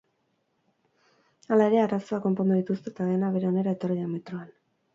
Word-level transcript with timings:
Hala 1.49 1.67
ere, 1.71 1.79
arazoak 1.83 2.25
konpondu 2.25 2.59
dituzte 2.63 2.93
eta 2.95 3.09
dena 3.13 3.33
bere 3.39 3.53
onera 3.53 3.77
etorri 3.79 4.03
da 4.05 4.13
metroan. 4.19 4.53